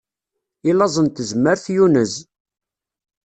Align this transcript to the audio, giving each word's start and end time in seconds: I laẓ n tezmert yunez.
I 0.69 0.71
laẓ 0.77 0.95
n 1.05 1.07
tezmert 1.07 1.65
yunez. 1.75 2.13